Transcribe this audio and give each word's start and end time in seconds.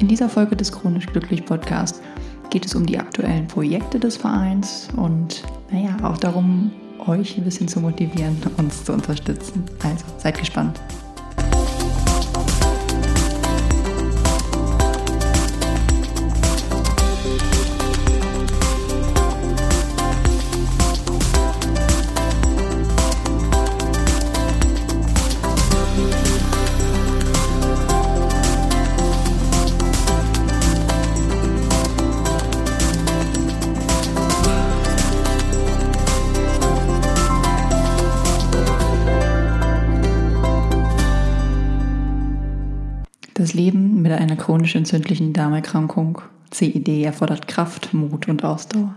In 0.00 0.08
dieser 0.08 0.30
Folge 0.30 0.56
des 0.56 0.72
Chronisch 0.72 1.04
Glücklich 1.06 1.44
Podcast 1.44 2.00
geht 2.48 2.64
es 2.64 2.74
um 2.74 2.86
die 2.86 2.98
aktuellen 2.98 3.46
Projekte 3.46 4.00
des 4.00 4.16
Vereins 4.16 4.88
und 4.96 5.44
naja, 5.70 5.94
auch 6.02 6.16
darum, 6.16 6.72
euch 7.06 7.36
ein 7.36 7.44
bisschen 7.44 7.68
zu 7.68 7.80
motivieren, 7.80 8.38
uns 8.56 8.82
zu 8.82 8.94
unterstützen. 8.94 9.62
Also 9.84 10.06
seid 10.16 10.38
gespannt. 10.38 10.80
Das 43.50 43.56
Leben 43.56 44.00
mit 44.00 44.12
einer 44.12 44.36
chronisch 44.36 44.76
entzündlichen 44.76 45.32
Darmerkrankung, 45.32 46.22
CED, 46.52 47.02
erfordert 47.02 47.48
Kraft, 47.48 47.92
Mut 47.92 48.28
und 48.28 48.44
Ausdauer. 48.44 48.94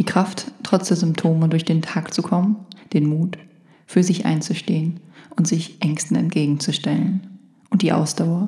Die 0.00 0.04
Kraft, 0.04 0.50
trotz 0.64 0.88
der 0.88 0.96
Symptome 0.96 1.48
durch 1.48 1.64
den 1.64 1.82
Tag 1.82 2.12
zu 2.12 2.20
kommen, 2.20 2.56
den 2.92 3.06
Mut, 3.06 3.38
für 3.86 4.02
sich 4.02 4.26
einzustehen 4.26 4.98
und 5.36 5.46
sich 5.46 5.80
Ängsten 5.82 6.16
entgegenzustellen. 6.16 7.38
Und 7.70 7.82
die 7.82 7.92
Ausdauer, 7.92 8.46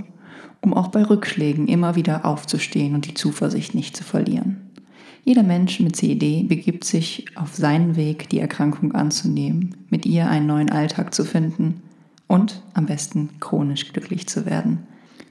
um 0.60 0.74
auch 0.74 0.88
bei 0.88 1.04
Rückschlägen 1.04 1.68
immer 1.68 1.94
wieder 1.94 2.24
aufzustehen 2.24 2.96
und 2.96 3.06
die 3.06 3.14
Zuversicht 3.14 3.76
nicht 3.76 3.96
zu 3.96 4.02
verlieren. 4.02 4.56
Jeder 5.22 5.44
Mensch 5.44 5.78
mit 5.78 5.94
CED 5.94 6.48
begibt 6.48 6.82
sich 6.82 7.26
auf 7.36 7.54
seinen 7.54 7.94
Weg, 7.94 8.28
die 8.30 8.40
Erkrankung 8.40 8.90
anzunehmen, 8.90 9.76
mit 9.88 10.04
ihr 10.04 10.28
einen 10.28 10.48
neuen 10.48 10.70
Alltag 10.72 11.14
zu 11.14 11.24
finden 11.24 11.80
und 12.26 12.60
am 12.74 12.86
besten 12.86 13.38
chronisch 13.38 13.92
glücklich 13.92 14.26
zu 14.26 14.44
werden. 14.44 14.80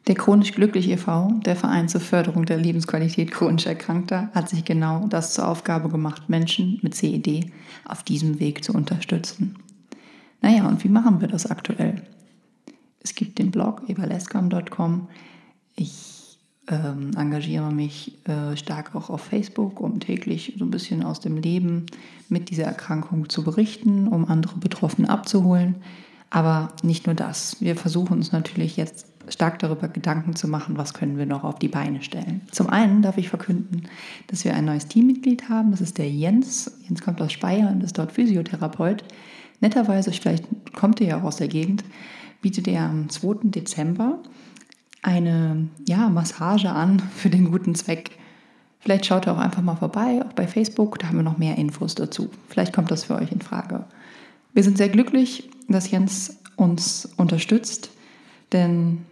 Der 0.08 0.16
Chronisch 0.16 0.53
Glücklich 0.53 0.89
e.V., 0.89 1.33
der 1.45 1.58
Verein 1.58 1.89
zur 1.89 2.00
Förderung 2.00 2.45
der 2.45 2.58
Lebensqualität 2.58 3.30
chronisch 3.30 3.66
Erkrankter, 3.66 4.30
hat 4.33 4.47
sich 4.47 4.64
genau 4.64 5.05
das 5.08 5.33
zur 5.33 5.49
Aufgabe 5.49 5.89
gemacht, 5.89 6.30
Menschen 6.30 6.80
mit 6.81 6.95
CED 6.95 7.52
auf 7.83 8.03
diesem 8.03 8.39
Weg 8.39 8.64
zu 8.64 8.72
unterstützen. 8.72 9.58
Naja, 10.41 10.66
und 10.66 10.81
wie 10.86 10.89
machen 10.89 11.19
wir 11.19 11.27
das 11.27 11.52
aktuell? 11.52 12.03
Es 13.02 13.16
gibt 13.16 13.38
den 13.38 13.52
Blog 13.52 13.81
evalescom.com. 13.89 15.09
Ich 15.75 16.39
ähm, 16.69 17.11
engagiere 17.17 17.73
mich 17.73 18.17
äh, 18.30 18.55
stark 18.55 18.95
auch 18.95 19.09
auf 19.09 19.21
Facebook, 19.21 19.81
um 19.81 19.99
täglich 19.99 20.55
so 20.58 20.64
ein 20.64 20.71
bisschen 20.71 21.03
aus 21.03 21.19
dem 21.19 21.36
Leben 21.36 21.86
mit 22.30 22.49
dieser 22.49 22.64
Erkrankung 22.64 23.27
zu 23.27 23.44
berichten, 23.44 24.08
um 24.08 24.23
andere 24.23 24.58
Betroffene 24.58 25.09
abzuholen. 25.09 25.75
Aber 26.30 26.69
nicht 26.81 27.08
nur 27.08 27.16
das. 27.16 27.59
Wir 27.59 27.75
versuchen 27.75 28.17
uns 28.17 28.31
natürlich 28.31 28.77
jetzt 28.77 29.17
stark 29.30 29.59
darüber 29.59 29.88
Gedanken 29.88 30.36
zu 30.36 30.47
machen, 30.47 30.78
was 30.78 30.94
können 30.94 31.17
wir 31.17 31.25
noch 31.25 31.44
auf 31.44 31.59
die 31.59 31.67
Beine 31.67 32.02
stellen. 32.02 32.42
Zum 32.52 32.70
einen 32.70 33.02
darf 33.02 33.17
ich 33.17 33.30
verkünden, 33.30 33.83
dass 34.28 34.45
wir 34.45 34.53
ein 34.53 34.66
neues 34.66 34.88
Teammitglied 34.88 35.50
haben. 35.50 35.72
Das 35.72 35.81
ist 35.81 35.97
der 35.97 36.09
Jens. 36.09 36.80
Jens 36.88 37.02
kommt 37.02 37.22
aus 37.22 37.31
Speyer 37.31 37.70
und 37.70 37.83
ist 37.83 37.98
dort 37.98 38.11
Physiotherapeut. 38.11 39.03
Netterweise, 39.59 40.11
vielleicht 40.11 40.45
kommt 40.73 41.02
er 41.02 41.08
ja 41.08 41.20
auch 41.20 41.23
aus 41.23 41.38
der 41.38 41.48
Gegend, 41.48 41.83
bietet 42.42 42.67
er 42.67 42.83
am 42.83 43.09
2. 43.09 43.50
Dezember 43.50 44.20
eine 45.02 45.67
ja, 45.88 46.09
Massage 46.09 46.70
an 46.70 46.99
für 47.15 47.30
den 47.30 47.52
guten 47.52 47.76
Zweck. 47.76 48.11
Vielleicht 48.80 49.05
schaut 49.05 49.26
er 49.26 49.33
auch 49.33 49.39
einfach 49.39 49.64
mal 49.64 49.76
vorbei, 49.76 50.21
auch 50.23 50.33
bei 50.33 50.48
Facebook, 50.48 50.99
da 50.99 51.08
haben 51.08 51.17
wir 51.17 51.23
noch 51.23 51.39
mehr 51.39 51.58
Infos 51.58 51.95
dazu. 51.95 52.30
Vielleicht 52.48 52.73
kommt 52.73 52.92
das 52.92 53.05
für 53.05 53.15
euch 53.15 53.32
in 53.32 53.42
Frage. 53.42 53.86
Wir 54.54 54.64
sind 54.64 54.77
sehr 54.77 54.89
glücklich, 54.89 55.49
dass 55.67 55.92
Jens 55.92 56.38
uns 56.55 57.09
unterstützt, 57.17 57.92
denn 58.54 59.05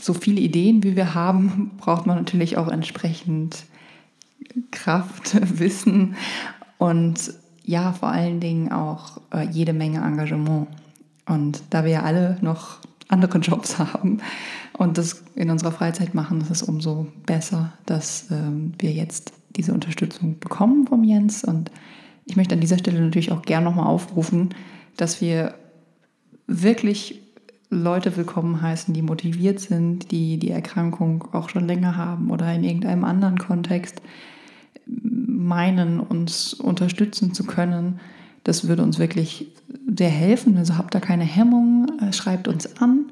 so 0.00 0.14
viele 0.14 0.40
Ideen, 0.40 0.82
wie 0.82 0.96
wir 0.96 1.14
haben, 1.14 1.72
braucht 1.76 2.06
man 2.06 2.16
natürlich 2.16 2.56
auch 2.56 2.68
entsprechend 2.68 3.64
Kraft, 4.70 5.36
Wissen 5.58 6.16
und 6.78 7.34
ja, 7.64 7.92
vor 7.92 8.10
allen 8.10 8.40
Dingen 8.40 8.72
auch 8.72 9.20
äh, 9.32 9.48
jede 9.50 9.72
Menge 9.72 10.00
Engagement. 10.04 10.68
Und 11.26 11.62
da 11.70 11.84
wir 11.84 11.92
ja 11.92 12.02
alle 12.02 12.36
noch 12.42 12.78
andere 13.08 13.38
Jobs 13.38 13.78
haben 13.78 14.18
und 14.74 14.98
das 14.98 15.24
in 15.34 15.50
unserer 15.50 15.72
Freizeit 15.72 16.14
machen, 16.14 16.40
ist 16.42 16.50
es 16.50 16.62
umso 16.62 17.06
besser, 17.24 17.72
dass 17.86 18.30
ähm, 18.30 18.74
wir 18.78 18.92
jetzt 18.92 19.32
diese 19.56 19.72
Unterstützung 19.72 20.38
bekommen 20.40 20.86
vom 20.86 21.04
Jens. 21.04 21.44
Und 21.44 21.70
ich 22.26 22.36
möchte 22.36 22.54
an 22.54 22.60
dieser 22.60 22.78
Stelle 22.78 23.00
natürlich 23.00 23.32
auch 23.32 23.42
gerne 23.42 23.64
nochmal 23.64 23.86
aufrufen, 23.86 24.50
dass 24.96 25.20
wir 25.20 25.54
wirklich 26.46 27.23
Leute 27.74 28.16
willkommen 28.16 28.62
heißen, 28.62 28.94
die 28.94 29.02
motiviert 29.02 29.58
sind, 29.58 30.12
die 30.12 30.38
die 30.38 30.50
Erkrankung 30.50 31.24
auch 31.32 31.48
schon 31.48 31.66
länger 31.66 31.96
haben 31.96 32.30
oder 32.30 32.54
in 32.54 32.62
irgendeinem 32.62 33.02
anderen 33.04 33.36
Kontext 33.36 34.00
meinen, 34.86 35.98
uns 35.98 36.54
unterstützen 36.54 37.34
zu 37.34 37.42
können. 37.44 37.98
Das 38.44 38.68
würde 38.68 38.84
uns 38.84 39.00
wirklich 39.00 39.48
sehr 39.96 40.10
helfen. 40.10 40.56
Also 40.56 40.78
habt 40.78 40.94
da 40.94 41.00
keine 41.00 41.24
Hemmung, 41.24 41.88
äh, 42.00 42.12
schreibt 42.12 42.46
uns 42.46 42.76
an 42.76 43.06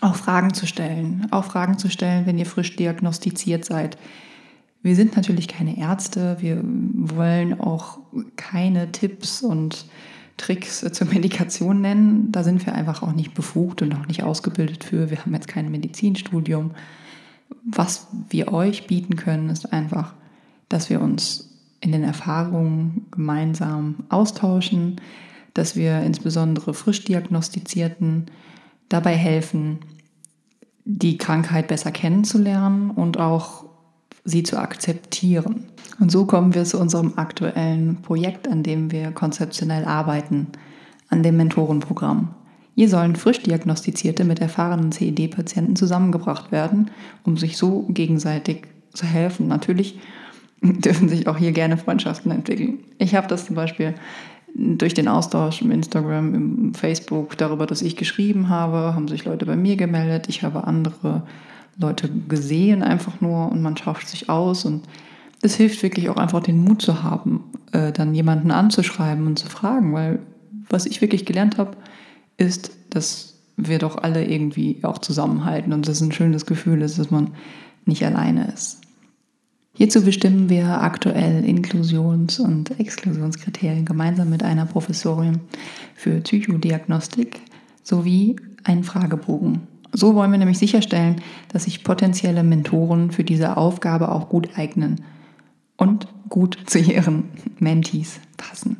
auch 0.00 0.16
Fragen 0.16 0.54
zu 0.54 0.66
stellen. 0.66 1.26
Auch 1.30 1.44
Fragen 1.44 1.78
zu 1.78 1.88
stellen, 1.90 2.26
wenn 2.26 2.38
ihr 2.38 2.46
frisch 2.46 2.76
diagnostiziert 2.76 3.64
seid. 3.64 3.98
Wir 4.82 4.96
sind 4.96 5.16
natürlich 5.16 5.46
keine 5.46 5.78
Ärzte, 5.78 6.36
wir 6.40 6.60
wollen 6.62 7.60
auch 7.60 7.98
keine 8.36 8.90
Tipps 8.90 9.42
und 9.42 9.86
Tricks 10.38 10.84
zur 10.92 11.06
Medikation 11.06 11.80
nennen. 11.80 12.32
Da 12.32 12.42
sind 12.42 12.66
wir 12.66 12.74
einfach 12.74 13.02
auch 13.02 13.12
nicht 13.12 13.34
befugt 13.34 13.82
und 13.82 13.94
auch 13.94 14.06
nicht 14.06 14.24
ausgebildet 14.24 14.82
für. 14.82 15.10
Wir 15.10 15.20
haben 15.20 15.34
jetzt 15.34 15.46
kein 15.46 15.70
Medizinstudium. 15.70 16.72
Was 17.64 18.08
wir 18.28 18.52
euch 18.52 18.88
bieten 18.88 19.14
können, 19.14 19.50
ist 19.50 19.72
einfach, 19.72 20.14
dass 20.68 20.90
wir 20.90 21.00
uns 21.00 21.51
in 21.82 21.92
den 21.92 22.04
Erfahrungen 22.04 23.06
gemeinsam 23.10 24.04
austauschen, 24.08 25.00
dass 25.52 25.76
wir 25.76 26.00
insbesondere 26.00 26.72
frisch 26.72 27.04
diagnostizierten 27.04 28.26
dabei 28.88 29.14
helfen, 29.14 29.80
die 30.84 31.18
Krankheit 31.18 31.68
besser 31.68 31.90
kennenzulernen 31.90 32.90
und 32.90 33.18
auch 33.18 33.64
sie 34.24 34.44
zu 34.44 34.58
akzeptieren. 34.58 35.66
Und 35.98 36.10
so 36.10 36.24
kommen 36.24 36.54
wir 36.54 36.64
zu 36.64 36.78
unserem 36.78 37.14
aktuellen 37.16 38.00
Projekt, 38.02 38.48
an 38.48 38.62
dem 38.62 38.92
wir 38.92 39.10
konzeptionell 39.10 39.84
arbeiten, 39.84 40.48
an 41.08 41.22
dem 41.22 41.36
Mentorenprogramm. 41.36 42.34
Hier 42.76 42.88
sollen 42.88 43.16
frisch 43.16 43.42
diagnostizierte 43.42 44.24
mit 44.24 44.40
erfahrenen 44.40 44.92
CED-Patienten 44.92 45.76
zusammengebracht 45.76 46.52
werden, 46.52 46.90
um 47.24 47.36
sich 47.36 47.56
so 47.56 47.86
gegenseitig 47.88 48.68
zu 48.94 49.04
helfen. 49.04 49.48
Natürlich 49.48 49.98
dürfen 50.84 51.08
sich 51.08 51.26
auch 51.26 51.36
hier 51.36 51.52
gerne 51.52 51.76
Freundschaften 51.76 52.30
entwickeln. 52.30 52.78
Ich 52.98 53.14
habe 53.14 53.26
das 53.26 53.46
zum 53.46 53.56
Beispiel 53.56 53.94
durch 54.54 54.94
den 54.94 55.08
Austausch 55.08 55.62
im 55.62 55.70
Instagram, 55.70 56.34
im 56.34 56.74
Facebook, 56.74 57.36
darüber, 57.38 57.66
dass 57.66 57.82
ich 57.82 57.96
geschrieben 57.96 58.48
habe, 58.48 58.94
haben 58.94 59.08
sich 59.08 59.24
Leute 59.24 59.46
bei 59.46 59.56
mir 59.56 59.76
gemeldet. 59.76 60.28
Ich 60.28 60.42
habe 60.42 60.64
andere 60.64 61.22
Leute 61.78 62.10
gesehen 62.28 62.82
einfach 62.82 63.20
nur 63.20 63.50
und 63.50 63.62
man 63.62 63.76
tauscht 63.76 64.08
sich 64.08 64.28
aus 64.28 64.64
und 64.64 64.82
es 65.40 65.56
hilft 65.56 65.82
wirklich 65.82 66.10
auch 66.10 66.18
einfach 66.18 66.42
den 66.42 66.62
Mut 66.62 66.82
zu 66.82 67.02
haben, 67.02 67.44
äh, 67.72 67.92
dann 67.92 68.14
jemanden 68.14 68.50
anzuschreiben 68.50 69.26
und 69.26 69.38
zu 69.38 69.48
fragen, 69.48 69.92
weil 69.92 70.20
was 70.68 70.86
ich 70.86 71.00
wirklich 71.00 71.24
gelernt 71.24 71.58
habe, 71.58 71.76
ist, 72.36 72.72
dass 72.90 73.34
wir 73.56 73.78
doch 73.78 73.96
alle 74.02 74.24
irgendwie 74.24 74.78
auch 74.82 74.98
zusammenhalten 74.98 75.72
und 75.72 75.88
das 75.88 76.00
ein 76.00 76.12
schönes 76.12 76.46
Gefühl 76.46 76.82
ist, 76.82 76.98
dass 76.98 77.10
man 77.10 77.30
nicht 77.86 78.04
alleine 78.04 78.52
ist. 78.52 78.81
Hierzu 79.74 80.04
bestimmen 80.04 80.50
wir 80.50 80.82
aktuell 80.82 81.44
Inklusions- 81.44 82.38
und 82.38 82.78
Exklusionskriterien 82.78 83.86
gemeinsam 83.86 84.28
mit 84.28 84.42
einer 84.42 84.66
Professorin 84.66 85.40
für 85.94 86.20
Psychodiagnostik 86.20 87.40
sowie 87.82 88.36
einen 88.64 88.84
Fragebogen. 88.84 89.66
So 89.92 90.14
wollen 90.14 90.30
wir 90.30 90.38
nämlich 90.38 90.58
sicherstellen, 90.58 91.16
dass 91.48 91.64
sich 91.64 91.84
potenzielle 91.84 92.42
Mentoren 92.42 93.10
für 93.10 93.24
diese 93.24 93.56
Aufgabe 93.56 94.12
auch 94.12 94.28
gut 94.28 94.50
eignen 94.56 95.02
und 95.76 96.06
gut 96.28 96.58
zu 96.66 96.78
ihren 96.78 97.24
Mentees 97.58 98.20
passen. 98.36 98.76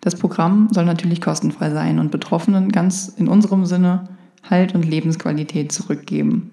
Das 0.00 0.16
Programm 0.16 0.68
soll 0.70 0.84
natürlich 0.84 1.20
kostenfrei 1.20 1.70
sein 1.70 1.98
und 1.98 2.10
Betroffenen 2.10 2.70
ganz 2.70 3.08
in 3.08 3.28
unserem 3.28 3.64
Sinne 3.64 4.08
Halt 4.48 4.74
und 4.74 4.84
Lebensqualität 4.84 5.72
zurückgeben. 5.72 6.50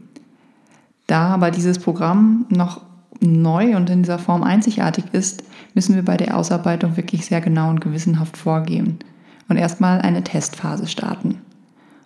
Da 1.08 1.28
aber 1.28 1.52
dieses 1.52 1.78
Programm 1.78 2.46
noch 2.50 2.82
neu 3.22 3.76
und 3.76 3.90
in 3.90 4.04
dieser 4.04 4.20
Form 4.20 4.44
einzigartig 4.44 5.06
ist, 5.12 5.44
müssen 5.74 5.96
wir 5.96 6.04
bei 6.04 6.18
der 6.18 6.38
Ausarbeitung 6.38 6.98
wirklich 6.98 7.26
sehr 7.26 7.42
genau 7.42 7.70
und 7.70 7.82
gewissenhaft 7.82 8.36
vorgehen 8.36 9.00
und 9.48 9.58
erstmal 9.58 10.02
eine 10.02 10.24
Testphase 10.24 10.88
starten. 10.88 11.42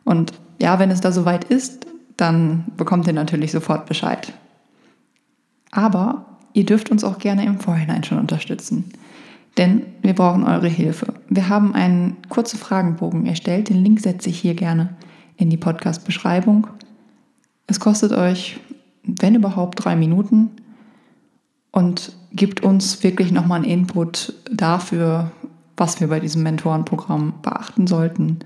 Und 0.03 0.33
ja, 0.61 0.79
wenn 0.79 0.91
es 0.91 1.01
da 1.01 1.11
soweit 1.11 1.45
ist, 1.45 1.87
dann 2.17 2.65
bekommt 2.77 3.07
ihr 3.07 3.13
natürlich 3.13 3.51
sofort 3.51 3.85
Bescheid. 3.87 4.33
Aber 5.71 6.25
ihr 6.53 6.65
dürft 6.65 6.91
uns 6.91 7.03
auch 7.03 7.17
gerne 7.17 7.45
im 7.45 7.59
Vorhinein 7.59 8.03
schon 8.03 8.19
unterstützen. 8.19 8.85
Denn 9.57 9.83
wir 10.01 10.13
brauchen 10.13 10.43
eure 10.43 10.67
Hilfe. 10.67 11.13
Wir 11.29 11.49
haben 11.49 11.73
einen 11.73 12.17
kurzen 12.29 12.59
Fragenbogen 12.59 13.25
erstellt. 13.25 13.69
Den 13.69 13.83
Link 13.83 14.01
setze 14.01 14.29
ich 14.29 14.39
hier 14.39 14.53
gerne 14.53 14.95
in 15.37 15.49
die 15.49 15.57
Podcast-Beschreibung. 15.57 16.67
Es 17.67 17.79
kostet 17.79 18.11
euch, 18.11 18.59
wenn 19.03 19.35
überhaupt, 19.35 19.83
drei 19.83 19.95
Minuten 19.95 20.51
und 21.75 22.13
gibt 22.31 22.63
uns 22.63 23.03
wirklich 23.03 23.33
nochmal 23.33 23.57
einen 23.57 23.69
Input 23.69 24.33
dafür, 24.49 25.31
was 25.75 25.99
wir 25.99 26.07
bei 26.07 26.21
diesem 26.21 26.41
Mentorenprogramm 26.41 27.33
beachten 27.41 27.85
sollten 27.85 28.39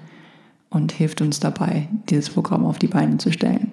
und 0.71 0.91
hilft 0.91 1.21
uns 1.21 1.39
dabei, 1.39 1.87
dieses 2.09 2.31
Programm 2.31 2.65
auf 2.65 2.79
die 2.79 2.87
Beine 2.87 3.17
zu 3.17 3.31
stellen. 3.31 3.71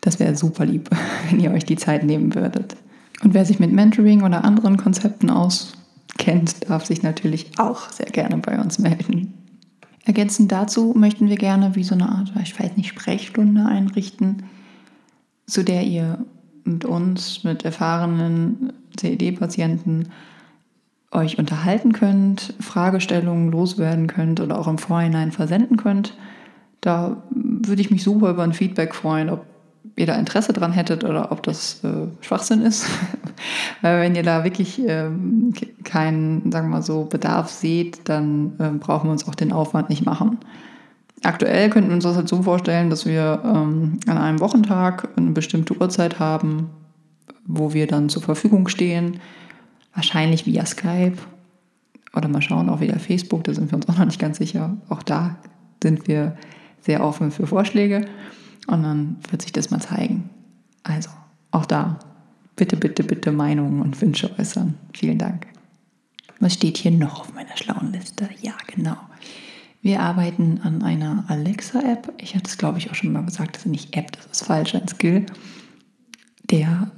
Das 0.00 0.18
wäre 0.18 0.34
super 0.36 0.66
lieb, 0.66 0.90
wenn 1.30 1.38
ihr 1.38 1.52
euch 1.52 1.64
die 1.64 1.76
Zeit 1.76 2.02
nehmen 2.02 2.34
würdet. 2.34 2.76
Und 3.22 3.34
wer 3.34 3.44
sich 3.44 3.60
mit 3.60 3.70
Mentoring 3.70 4.24
oder 4.24 4.44
anderen 4.44 4.78
Konzepten 4.78 5.30
auskennt, 5.30 6.68
darf 6.68 6.84
sich 6.86 7.04
natürlich 7.04 7.56
auch 7.56 7.88
sehr 7.90 8.10
gerne 8.10 8.38
bei 8.38 8.60
uns 8.60 8.80
melden. 8.80 9.32
Ergänzend 10.04 10.50
dazu 10.50 10.92
möchten 10.96 11.28
wir 11.28 11.36
gerne 11.36 11.76
wie 11.76 11.84
so 11.84 11.94
eine 11.94 12.08
Art, 12.08 12.32
ich 12.42 12.58
weiß 12.58 12.76
nicht, 12.76 12.88
Sprechstunde 12.88 13.64
einrichten, 13.64 14.42
zu 15.46 15.62
der 15.62 15.84
ihr 15.84 16.24
mit 16.64 16.84
uns, 16.84 17.44
mit 17.44 17.64
erfahrenen 17.64 18.72
CED-Patienten 18.96 20.10
euch 21.12 21.38
unterhalten 21.38 21.92
könnt, 21.92 22.54
Fragestellungen 22.60 23.50
loswerden 23.50 24.06
könnt 24.06 24.40
oder 24.40 24.58
auch 24.58 24.68
im 24.68 24.78
Vorhinein 24.78 25.32
versenden 25.32 25.76
könnt. 25.76 26.16
Da 26.80 27.22
würde 27.30 27.82
ich 27.82 27.90
mich 27.90 28.02
super 28.02 28.30
über 28.30 28.42
ein 28.42 28.52
Feedback 28.52 28.94
freuen, 28.94 29.28
ob 29.28 29.44
ihr 29.96 30.06
da 30.06 30.14
Interesse 30.14 30.52
dran 30.52 30.72
hättet 30.72 31.04
oder 31.04 31.32
ob 31.32 31.42
das 31.42 31.82
äh, 31.84 32.06
Schwachsinn 32.20 32.62
ist. 32.62 32.86
Weil 33.82 34.00
wenn 34.00 34.14
ihr 34.14 34.22
da 34.22 34.44
wirklich 34.44 34.80
ähm, 34.86 35.52
keinen, 35.84 36.50
sagen 36.52 36.68
wir 36.68 36.76
mal 36.76 36.82
so, 36.82 37.04
Bedarf 37.04 37.50
seht, 37.50 38.08
dann 38.08 38.52
äh, 38.58 38.70
brauchen 38.70 39.08
wir 39.08 39.12
uns 39.12 39.28
auch 39.28 39.34
den 39.34 39.52
Aufwand 39.52 39.90
nicht 39.90 40.04
machen. 40.04 40.38
Aktuell 41.22 41.68
könnten 41.68 41.90
wir 41.90 41.96
uns 41.96 42.04
das 42.04 42.16
halt 42.16 42.28
so 42.28 42.42
vorstellen, 42.42 42.88
dass 42.88 43.04
wir 43.04 43.42
ähm, 43.44 43.98
an 44.06 44.16
einem 44.16 44.40
Wochentag 44.40 45.08
eine 45.16 45.30
bestimmte 45.32 45.78
Uhrzeit 45.78 46.18
haben, 46.18 46.70
wo 47.44 47.74
wir 47.74 47.86
dann 47.86 48.08
zur 48.08 48.22
Verfügung 48.22 48.68
stehen. 48.68 49.20
Wahrscheinlich 49.94 50.46
via 50.46 50.64
Skype 50.64 51.18
oder 52.14 52.28
mal 52.28 52.40
schauen, 52.40 52.70
auch 52.70 52.80
via 52.80 52.98
Facebook, 52.98 53.44
da 53.44 53.52
sind 53.52 53.70
wir 53.70 53.76
uns 53.76 53.88
auch 53.88 53.98
noch 53.98 54.06
nicht 54.06 54.20
ganz 54.20 54.38
sicher. 54.38 54.76
Auch 54.88 55.02
da 55.02 55.36
sind 55.82 56.08
wir 56.08 56.36
sehr 56.80 57.04
offen 57.04 57.30
für 57.30 57.46
Vorschläge 57.46 58.06
und 58.66 58.82
dann 58.82 59.16
wird 59.30 59.42
sich 59.42 59.52
das 59.52 59.70
mal 59.70 59.80
zeigen. 59.80 60.30
Also 60.82 61.10
auch 61.50 61.66
da 61.66 61.98
bitte, 62.56 62.76
bitte, 62.76 63.02
bitte 63.02 63.32
Meinungen 63.32 63.82
und 63.82 64.00
Wünsche 64.00 64.30
äußern. 64.38 64.74
Vielen 64.94 65.18
Dank. 65.18 65.46
Was 66.40 66.54
steht 66.54 66.78
hier 66.78 66.92
noch 66.92 67.20
auf 67.20 67.34
meiner 67.34 67.56
schlauen 67.56 67.92
Liste? 67.92 68.28
Ja, 68.40 68.54
genau. 68.66 68.96
Wir 69.82 70.00
arbeiten 70.00 70.60
an 70.62 70.82
einer 70.82 71.24
Alexa-App. 71.28 72.12
Ich 72.18 72.34
hatte 72.34 72.48
es, 72.48 72.58
glaube 72.58 72.78
ich, 72.78 72.90
auch 72.90 72.94
schon 72.94 73.12
mal 73.12 73.24
gesagt, 73.24 73.56
das 73.56 73.64
ist 73.64 73.70
nicht 73.70 73.96
App, 73.96 74.12
das 74.12 74.26
ist 74.26 74.44
falsch, 74.44 74.74
ein 74.74 74.88
Skill, 74.88 75.26
der 76.50 76.90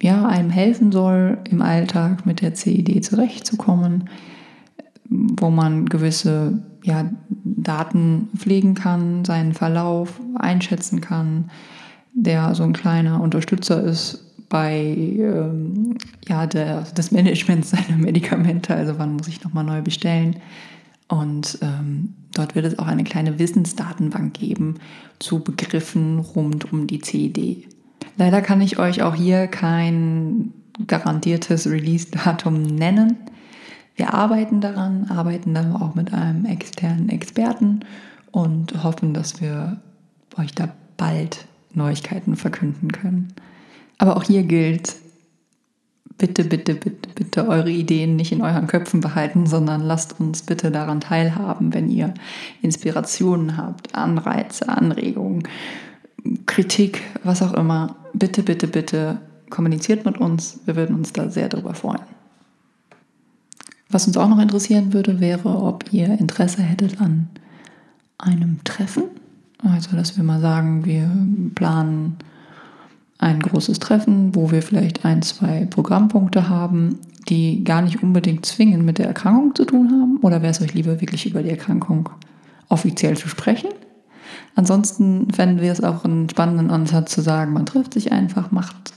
ja, 0.00 0.26
einem 0.26 0.50
helfen 0.50 0.92
soll, 0.92 1.38
im 1.50 1.60
Alltag 1.60 2.24
mit 2.24 2.40
der 2.40 2.54
CID 2.54 3.04
zurechtzukommen, 3.04 4.08
wo 5.08 5.50
man 5.50 5.86
gewisse 5.86 6.62
ja, 6.84 7.10
Daten 7.44 8.28
pflegen 8.36 8.74
kann, 8.74 9.24
seinen 9.24 9.54
Verlauf 9.54 10.20
einschätzen 10.36 11.00
kann, 11.00 11.50
der 12.14 12.54
so 12.54 12.62
ein 12.62 12.72
kleiner 12.72 13.20
Unterstützer 13.20 13.82
ist 13.82 14.24
bei 14.48 14.76
ähm, 14.76 15.96
ja, 16.28 16.46
der, 16.46 16.82
des 16.82 17.10
Managements 17.10 17.70
seiner 17.70 17.96
Medikamente, 17.98 18.74
also 18.74 18.98
wann 18.98 19.16
muss 19.16 19.28
ich 19.28 19.42
nochmal 19.42 19.64
neu 19.64 19.82
bestellen, 19.82 20.36
und 21.08 21.58
ähm, 21.62 22.14
dort 22.34 22.54
wird 22.54 22.66
es 22.66 22.78
auch 22.78 22.86
eine 22.86 23.04
kleine 23.04 23.38
Wissensdatenbank 23.38 24.34
geben 24.34 24.74
zu 25.18 25.40
Begriffen 25.40 26.18
rund 26.18 26.72
um 26.72 26.86
die 26.86 27.00
CED. 27.00 27.66
Leider 28.16 28.42
kann 28.42 28.60
ich 28.60 28.78
euch 28.78 29.02
auch 29.02 29.14
hier 29.14 29.46
kein 29.46 30.52
garantiertes 30.86 31.66
Release-Datum 31.66 32.62
nennen. 32.62 33.16
Wir 33.96 34.14
arbeiten 34.14 34.60
daran, 34.60 35.06
arbeiten 35.10 35.54
dann 35.54 35.74
auch 35.74 35.94
mit 35.94 36.12
einem 36.12 36.44
externen 36.44 37.08
Experten 37.08 37.80
und 38.30 38.84
hoffen, 38.84 39.14
dass 39.14 39.40
wir 39.40 39.80
euch 40.36 40.54
da 40.54 40.68
bald 40.96 41.46
Neuigkeiten 41.74 42.36
verkünden 42.36 42.92
können. 42.92 43.32
Aber 43.98 44.16
auch 44.16 44.22
hier 44.22 44.44
gilt, 44.44 44.96
bitte, 46.18 46.44
bitte, 46.44 46.74
bitte, 46.74 47.08
bitte 47.14 47.48
eure 47.48 47.70
Ideen 47.70 48.16
nicht 48.16 48.32
in 48.32 48.42
euren 48.42 48.66
Köpfen 48.66 49.00
behalten, 49.00 49.46
sondern 49.46 49.80
lasst 49.82 50.20
uns 50.20 50.42
bitte 50.42 50.70
daran 50.70 51.00
teilhaben, 51.00 51.72
wenn 51.72 51.88
ihr 51.88 52.12
Inspirationen 52.60 53.56
habt, 53.56 53.94
Anreize, 53.94 54.68
Anregungen, 54.68 55.44
Kritik, 56.46 57.02
was 57.22 57.42
auch 57.42 57.54
immer. 57.54 57.96
Bitte, 58.12 58.42
bitte, 58.42 58.66
bitte 58.66 59.18
kommuniziert 59.48 60.04
mit 60.04 60.18
uns. 60.18 60.60
Wir 60.66 60.76
würden 60.76 60.96
uns 60.96 61.12
da 61.12 61.30
sehr 61.30 61.48
darüber 61.48 61.74
freuen. 61.74 62.02
Was 63.90 64.06
uns 64.06 64.16
auch 64.16 64.28
noch 64.28 64.40
interessieren 64.40 64.92
würde, 64.92 65.20
wäre, 65.20 65.48
ob 65.48 65.92
ihr 65.92 66.18
Interesse 66.18 66.62
hättet 66.62 67.00
an 67.00 67.30
einem 68.18 68.62
Treffen. 68.64 69.04
Also, 69.62 69.96
dass 69.96 70.16
wir 70.16 70.24
mal 70.24 70.40
sagen, 70.40 70.84
wir 70.84 71.10
planen 71.54 72.16
ein 73.18 73.40
großes 73.40 73.80
Treffen, 73.80 74.34
wo 74.34 74.50
wir 74.50 74.62
vielleicht 74.62 75.04
ein, 75.04 75.22
zwei 75.22 75.66
Programmpunkte 75.66 76.48
haben, 76.48 76.98
die 77.28 77.64
gar 77.64 77.82
nicht 77.82 78.02
unbedingt 78.02 78.46
zwingend 78.46 78.84
mit 78.84 78.98
der 78.98 79.06
Erkrankung 79.06 79.54
zu 79.54 79.64
tun 79.64 79.90
haben? 79.90 80.18
Oder 80.22 80.40
wäre 80.40 80.52
es 80.52 80.62
euch 80.62 80.74
lieber, 80.74 81.00
wirklich 81.00 81.26
über 81.26 81.42
die 81.42 81.50
Erkrankung 81.50 82.08
offiziell 82.68 83.16
zu 83.16 83.28
sprechen? 83.28 83.70
Ansonsten 84.54 85.30
fänden 85.32 85.60
wir 85.60 85.72
es 85.72 85.82
auch 85.82 86.04
einen 86.04 86.28
spannenden 86.28 86.70
Ansatz 86.70 87.12
zu 87.12 87.20
sagen, 87.20 87.52
man 87.52 87.66
trifft 87.66 87.94
sich 87.94 88.12
einfach, 88.12 88.50
macht 88.50 88.94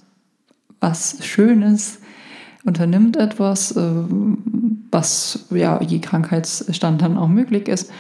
was 0.80 1.24
Schönes, 1.26 2.00
unternimmt 2.64 3.18
etwas, 3.18 3.76
äh, 3.76 3.92
was 4.92 5.46
ja 5.52 5.82
je 5.82 6.00
Krankheitsstand 6.00 7.02
dann 7.02 7.18
auch 7.18 7.28
möglich 7.28 7.68
ist. 7.68 7.92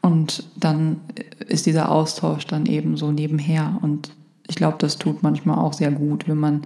Und 0.00 0.44
dann 0.56 1.00
ist 1.48 1.66
dieser 1.66 1.90
Austausch 1.90 2.46
dann 2.46 2.66
eben 2.66 2.96
so 2.96 3.10
nebenher. 3.10 3.78
Und 3.82 4.10
ich 4.48 4.56
glaube, 4.56 4.76
das 4.78 4.98
tut 4.98 5.22
manchmal 5.22 5.58
auch 5.58 5.72
sehr 5.72 5.90
gut, 5.90 6.26
wenn 6.26 6.38
man 6.38 6.62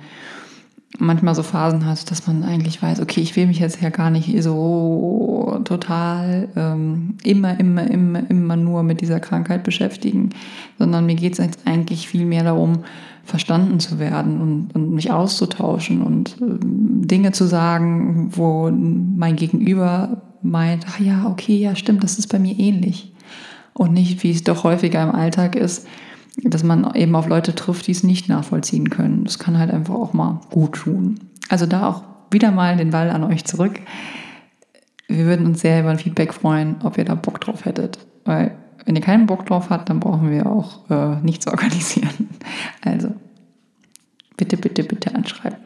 manchmal 0.99 1.35
so 1.35 1.43
Phasen 1.43 1.87
hat, 1.87 2.11
dass 2.11 2.27
man 2.27 2.43
eigentlich 2.43 2.83
weiß, 2.83 3.01
okay, 3.01 3.21
ich 3.21 3.35
will 3.37 3.47
mich 3.47 3.59
jetzt 3.59 3.81
ja 3.81 3.89
gar 3.89 4.11
nicht 4.11 4.43
so 4.43 5.61
total 5.65 6.49
ähm, 6.55 7.17
immer, 7.25 7.59
immer, 7.59 7.91
immer, 7.91 8.31
immer 8.31 8.57
nur 8.57 8.83
mit 8.83 9.01
dieser 9.01 9.21
Krankheit 9.21 9.65
beschäftigen, 9.65 10.31
sondern 10.79 11.07
mir 11.07 11.15
geht 11.15 11.33
es 11.33 11.39
jetzt 11.39 11.67
eigentlich 11.67 12.09
viel 12.09 12.27
mehr 12.27 12.45
darum, 12.45 12.85
verstanden 13.25 13.81
zu 13.81 13.99
werden 13.99 14.41
und, 14.41 14.75
und 14.75 14.95
mich 14.95 15.12
auszutauschen 15.12 16.03
und 16.03 16.37
ähm, 16.41 17.07
Dinge 17.07 17.33
zu 17.33 17.47
sagen, 17.47 18.29
wo 18.33 18.71
mein 18.71 19.37
Gegenüber 19.37 20.23
meint, 20.43 20.87
ach 20.89 21.01
ja, 21.01 21.27
okay, 21.27 21.57
ja, 21.57 21.77
stimmt, 21.77 22.03
das 22.03 22.19
ist 22.19 22.29
bei 22.29 22.39
mir 22.39 22.59
ähnlich. 22.59 23.12
Und 23.75 23.93
nicht, 23.93 24.23
wie 24.23 24.33
es 24.33 24.45
doch 24.45 24.65
häufiger 24.65 25.03
im 25.03 25.12
Alltag 25.12 25.57
ist, 25.57 25.87
dass 26.37 26.62
man 26.62 26.95
eben 26.95 27.15
auf 27.15 27.29
Leute 27.29 27.55
trifft, 27.55 27.87
die 27.87 27.93
es 27.93 28.03
nicht 28.03 28.29
nachvollziehen 28.29 28.91
können. 28.91 29.25
Das 29.25 29.39
kann 29.39 29.59
halt 29.59 29.71
einfach 29.71 29.95
auch 29.95 30.12
mal 30.12 30.41
gut 30.51 30.73
tun. 30.77 31.21
Also 31.49 31.67
da 31.67 31.89
auch 31.89 32.03
wieder 32.31 32.51
mal 32.51 32.77
den 32.77 32.91
Ball 32.91 33.11
an 33.11 33.25
euch 33.25 33.45
zurück. 33.45 33.81
Wir 35.09 35.27
würden 35.27 35.47
uns 35.47 35.61
sehr 35.61 35.81
über 35.81 35.91
ein 35.91 35.99
Feedback 35.99 36.33
freuen, 36.33 36.77
ob 36.83 36.97
ihr 36.97 37.05
da 37.05 37.15
Bock 37.15 37.41
drauf 37.41 37.65
hättet. 37.65 37.99
Weil 38.25 38.57
wenn 38.85 38.97
ihr 38.97 39.03
keinen 39.03 39.27
Bock 39.27 39.47
drauf 39.47 39.71
habt, 39.71 39.91
dann 39.91 40.01
brauchen 40.01 40.31
wir 40.31 40.47
auch 40.47 40.91
äh, 40.91 41.21
nichts 41.23 41.47
organisieren. 41.49 42.31
Also 42.83 43.12
bitte, 44.37 44.57
bitte, 44.57 44.85
bitte 44.85 45.15
anschreiben. 45.15 45.59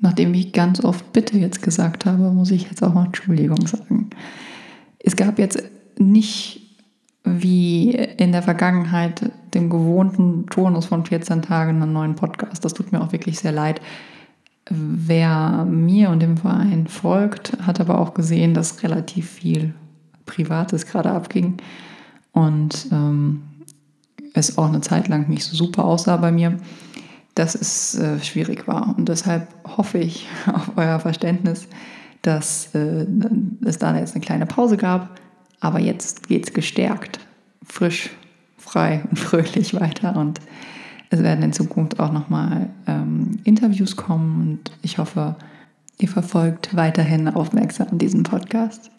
Nachdem 0.00 0.32
ich 0.32 0.52
ganz 0.52 0.82
oft 0.82 1.12
bitte 1.12 1.36
jetzt 1.36 1.62
gesagt 1.62 2.06
habe, 2.06 2.30
muss 2.30 2.50
ich 2.50 2.64
jetzt 2.64 2.82
auch 2.82 2.94
mal 2.94 3.06
Entschuldigung 3.06 3.66
sagen. 3.66 4.10
Es 4.98 5.16
gab 5.16 5.38
jetzt 5.38 5.62
nicht 5.98 6.59
wie 7.24 7.90
in 7.92 8.32
der 8.32 8.42
Vergangenheit 8.42 9.30
dem 9.54 9.68
gewohnten 9.68 10.46
Turnus 10.46 10.86
von 10.86 11.04
14 11.04 11.42
Tagen 11.42 11.82
einen 11.82 11.92
neuen 11.92 12.14
Podcast. 12.14 12.64
Das 12.64 12.74
tut 12.74 12.92
mir 12.92 13.00
auch 13.00 13.12
wirklich 13.12 13.38
sehr 13.38 13.52
leid. 13.52 13.80
Wer 14.68 15.64
mir 15.68 16.10
und 16.10 16.20
dem 16.20 16.36
Verein 16.36 16.86
folgt, 16.86 17.56
hat 17.66 17.80
aber 17.80 17.98
auch 17.98 18.14
gesehen, 18.14 18.54
dass 18.54 18.82
relativ 18.82 19.28
viel 19.28 19.74
Privates 20.26 20.86
gerade 20.86 21.10
abging. 21.10 21.56
und 22.32 22.86
ähm, 22.92 23.42
es 24.34 24.58
auch 24.58 24.68
eine 24.68 24.80
Zeit 24.80 25.08
lang 25.08 25.28
nicht 25.28 25.44
so 25.44 25.56
super 25.56 25.84
aussah 25.84 26.16
bei 26.16 26.30
mir, 26.30 26.56
dass 27.34 27.54
es 27.54 27.98
äh, 27.98 28.20
schwierig 28.20 28.68
war. 28.68 28.94
Und 28.96 29.08
deshalb 29.08 29.48
hoffe 29.76 29.98
ich 29.98 30.28
auf 30.52 30.72
euer 30.76 31.00
Verständnis, 31.00 31.66
dass 32.22 32.74
äh, 32.74 33.06
es 33.64 33.78
da 33.78 33.96
jetzt 33.96 34.14
eine 34.14 34.24
kleine 34.24 34.46
Pause 34.46 34.76
gab. 34.76 35.18
Aber 35.60 35.78
jetzt 35.78 36.28
geht 36.28 36.46
es 36.46 36.54
gestärkt, 36.54 37.20
frisch, 37.64 38.10
frei 38.56 39.04
und 39.08 39.18
fröhlich 39.18 39.74
weiter. 39.74 40.16
Und 40.16 40.40
es 41.10 41.22
werden 41.22 41.42
in 41.42 41.52
Zukunft 41.52 42.00
auch 42.00 42.12
nochmal 42.12 42.70
ähm, 42.86 43.38
Interviews 43.44 43.96
kommen. 43.96 44.40
Und 44.40 44.72
ich 44.82 44.98
hoffe, 44.98 45.36
ihr 45.98 46.08
verfolgt 46.08 46.74
weiterhin 46.74 47.28
aufmerksam 47.28 47.98
diesen 47.98 48.22
Podcast. 48.22 48.90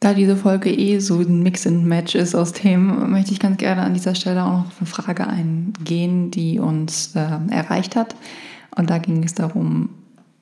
Da 0.00 0.14
diese 0.14 0.36
Folge 0.36 0.72
eh 0.72 1.00
so 1.00 1.18
ein 1.18 1.42
Mix 1.42 1.66
and 1.66 1.84
Match 1.84 2.14
ist 2.14 2.36
aus 2.36 2.52
Themen, 2.52 3.10
möchte 3.10 3.32
ich 3.32 3.40
ganz 3.40 3.56
gerne 3.58 3.82
an 3.82 3.94
dieser 3.94 4.14
Stelle 4.14 4.44
auch 4.44 4.52
noch 4.52 4.66
auf 4.66 4.76
eine 4.78 4.86
Frage 4.86 5.26
eingehen, 5.26 6.30
die 6.30 6.60
uns 6.60 7.16
äh, 7.16 7.38
erreicht 7.50 7.96
hat. 7.96 8.14
Und 8.76 8.90
da 8.90 8.98
ging 8.98 9.24
es 9.24 9.34
darum, 9.34 9.90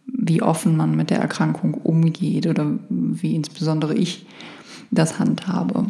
wie 0.07 0.43
offen 0.43 0.77
man 0.77 0.95
mit 0.95 1.09
der 1.09 1.21
Erkrankung 1.21 1.73
umgeht 1.73 2.47
oder 2.47 2.67
wie 2.91 3.35
insbesondere 3.35 3.95
ich 3.95 4.27
das 4.91 5.19
handhabe. 5.19 5.87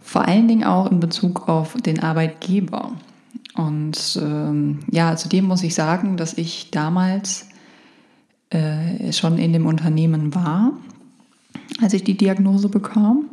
Vor 0.00 0.26
allen 0.26 0.48
Dingen 0.48 0.64
auch 0.64 0.90
in 0.90 1.00
Bezug 1.00 1.48
auf 1.48 1.74
den 1.74 2.00
Arbeitgeber. 2.00 2.92
Und 3.54 4.18
ähm, 4.22 4.80
ja, 4.90 5.16
zudem 5.16 5.46
muss 5.46 5.62
ich 5.62 5.74
sagen, 5.74 6.16
dass 6.16 6.38
ich 6.38 6.70
damals 6.70 7.48
äh, 8.50 9.12
schon 9.12 9.36
in 9.38 9.52
dem 9.52 9.66
Unternehmen 9.66 10.34
war 10.34 10.72
als 11.80 11.92
ich 11.92 12.04
die 12.04 12.16
Diagnose 12.16 12.68
bekam 12.68 13.26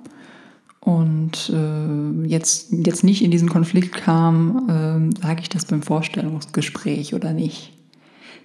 und 0.79 1.51
äh, 1.53 2.27
jetzt, 2.27 2.71
jetzt 2.71 3.03
nicht 3.03 3.23
in 3.23 3.31
diesen 3.31 3.49
Konflikt 3.49 3.93
kam, 3.95 5.11
äh, 5.15 5.21
sage 5.21 5.41
ich 5.41 5.49
das 5.49 5.65
beim 5.65 5.81
Vorstellungsgespräch 5.81 7.13
oder 7.13 7.33
nicht. 7.33 7.73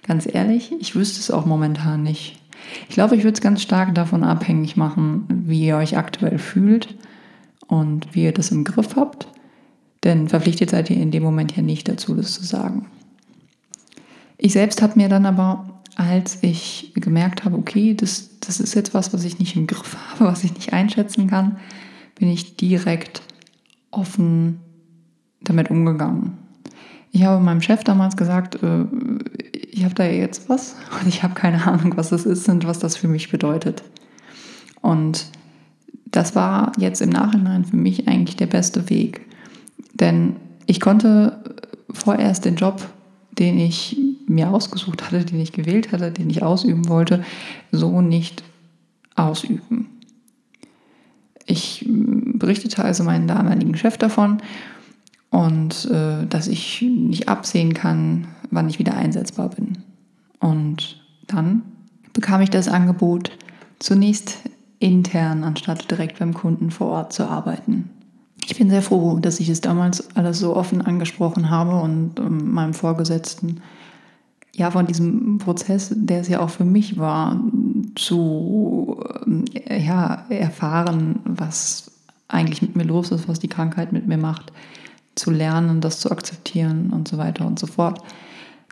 Ganz 0.03 0.27
ehrlich, 0.31 0.71
ich 0.79 0.95
wüsste 0.95 1.19
es 1.19 1.31
auch 1.31 1.45
momentan 1.45 2.03
nicht. 2.03 2.39
Ich 2.89 2.95
glaube, 2.95 3.15
ich 3.15 3.23
würde 3.23 3.35
es 3.35 3.41
ganz 3.41 3.61
stark 3.61 3.93
davon 3.95 4.23
abhängig 4.23 4.77
machen, 4.77 5.25
wie 5.29 5.65
ihr 5.65 5.77
euch 5.77 5.97
aktuell 5.97 6.37
fühlt 6.37 6.95
und 7.67 8.13
wie 8.13 8.23
ihr 8.23 8.33
das 8.33 8.51
im 8.51 8.63
Griff 8.63 8.95
habt. 8.95 9.27
Denn 10.03 10.29
verpflichtet 10.29 10.71
seid 10.71 10.89
ihr 10.89 10.97
in 10.97 11.11
dem 11.11 11.23
Moment 11.23 11.55
ja 11.55 11.61
nicht 11.61 11.87
dazu, 11.87 12.15
das 12.15 12.33
zu 12.33 12.43
sagen. 12.43 12.87
Ich 14.37 14.53
selbst 14.53 14.81
habe 14.81 14.99
mir 14.99 15.09
dann 15.09 15.25
aber 15.25 15.81
als 15.95 16.41
ich 16.41 16.93
gemerkt 16.95 17.43
habe, 17.43 17.57
okay, 17.57 17.93
das, 17.93 18.39
das 18.39 18.59
ist 18.59 18.73
jetzt 18.73 18.93
was, 18.93 19.13
was 19.13 19.23
ich 19.23 19.39
nicht 19.39 19.55
im 19.55 19.67
Griff 19.67 19.95
habe, 20.11 20.25
was 20.25 20.43
ich 20.43 20.53
nicht 20.53 20.73
einschätzen 20.73 21.27
kann, 21.27 21.57
bin 22.15 22.29
ich 22.29 22.55
direkt 22.55 23.21
offen 23.91 24.59
damit 25.41 25.69
umgegangen. 25.69 26.37
Ich 27.11 27.23
habe 27.23 27.43
meinem 27.43 27.61
Chef 27.61 27.83
damals 27.83 28.15
gesagt, 28.15 28.61
äh, 28.63 28.85
ich 29.69 29.83
habe 29.83 29.93
da 29.93 30.05
jetzt 30.05 30.49
was 30.49 30.75
und 31.01 31.07
ich 31.07 31.23
habe 31.23 31.33
keine 31.33 31.65
Ahnung, 31.67 31.93
was 31.97 32.09
das 32.09 32.25
ist 32.25 32.47
und 32.49 32.65
was 32.65 32.79
das 32.79 32.97
für 32.97 33.07
mich 33.07 33.29
bedeutet. 33.29 33.83
Und 34.81 35.25
das 36.05 36.35
war 36.35 36.71
jetzt 36.77 37.01
im 37.01 37.09
Nachhinein 37.09 37.65
für 37.65 37.77
mich 37.77 38.07
eigentlich 38.07 38.35
der 38.35 38.47
beste 38.47 38.89
Weg. 38.89 39.21
Denn 39.93 40.35
ich 40.65 40.79
konnte 40.79 41.43
vorerst 41.91 42.45
den 42.45 42.55
Job, 42.55 42.81
den 43.31 43.57
ich 43.57 43.97
mir 44.27 44.49
ausgesucht 44.49 45.03
hatte, 45.03 45.25
den 45.25 45.39
ich 45.39 45.51
gewählt 45.51 45.91
hatte, 45.91 46.11
den 46.11 46.29
ich 46.29 46.43
ausüben 46.43 46.87
wollte, 46.87 47.23
so 47.71 48.01
nicht 48.01 48.43
ausüben. 49.15 49.89
Ich 51.45 51.85
berichtete 51.87 52.83
also 52.83 53.03
meinen 53.03 53.27
damaligen 53.27 53.75
Chef 53.75 53.97
davon 53.97 54.41
und 55.31 55.89
äh, 55.89 56.27
dass 56.27 56.47
ich 56.47 56.81
nicht 56.81 57.27
absehen 57.27 57.73
kann, 57.73 58.27
wann 58.51 58.69
ich 58.69 58.77
wieder 58.77 58.95
einsetzbar 58.95 59.49
bin. 59.49 59.79
Und 60.39 61.01
dann 61.25 61.63
bekam 62.13 62.41
ich 62.41 62.49
das 62.49 62.67
Angebot, 62.67 63.31
zunächst 63.79 64.37
intern 64.79 65.43
anstatt 65.43 65.89
direkt 65.89 66.19
beim 66.19 66.33
Kunden 66.33 66.69
vor 66.69 66.87
Ort 66.87 67.13
zu 67.13 67.27
arbeiten. 67.27 67.89
Ich 68.45 68.57
bin 68.57 68.69
sehr 68.69 68.81
froh, 68.81 69.19
dass 69.19 69.39
ich 69.39 69.49
es 69.49 69.61
damals 69.61 70.15
alles 70.15 70.39
so 70.39 70.55
offen 70.55 70.81
angesprochen 70.81 71.49
habe 71.49 71.79
und 71.79 72.19
ähm, 72.19 72.51
meinem 72.51 72.73
Vorgesetzten 72.73 73.61
ja, 74.53 74.69
von 74.69 74.85
diesem 74.85 75.37
Prozess, 75.37 75.93
der 75.95 76.21
es 76.21 76.27
ja 76.27 76.41
auch 76.41 76.49
für 76.49 76.65
mich 76.65 76.97
war, 76.97 77.41
zu 77.95 78.99
äh, 79.53 79.81
ja, 79.81 80.25
erfahren, 80.29 81.19
was 81.23 81.91
eigentlich 82.27 82.61
mit 82.61 82.75
mir 82.75 82.83
los 82.83 83.11
ist, 83.11 83.29
was 83.29 83.39
die 83.39 83.47
Krankheit 83.47 83.93
mit 83.93 84.07
mir 84.07 84.17
macht, 84.17 84.51
zu 85.15 85.31
lernen, 85.31 85.81
das 85.81 85.99
zu 85.99 86.11
akzeptieren 86.11 86.91
und 86.91 87.07
so 87.07 87.17
weiter 87.17 87.45
und 87.45 87.59
so 87.59 87.67
fort. 87.67 88.01